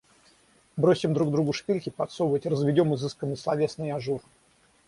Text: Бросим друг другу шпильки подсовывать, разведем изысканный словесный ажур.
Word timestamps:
Бросим 0.77 1.13
друг 1.13 1.29
другу 1.29 1.53
шпильки 1.53 1.91
подсовывать, 1.91 2.47
разведем 2.47 2.95
изысканный 2.95 3.37
словесный 3.37 3.91
ажур. 3.91 4.23